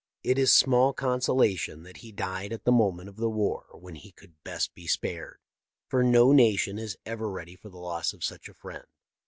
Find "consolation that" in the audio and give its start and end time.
0.93-1.97